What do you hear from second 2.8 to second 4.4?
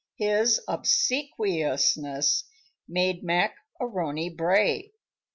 made Mac A'Rony